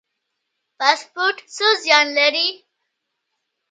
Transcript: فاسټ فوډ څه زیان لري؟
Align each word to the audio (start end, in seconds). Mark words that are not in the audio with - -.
فاسټ 0.77 1.01
فوډ 1.13 1.35
څه 1.55 1.67
زیان 1.83 2.07
لري؟ 2.17 2.47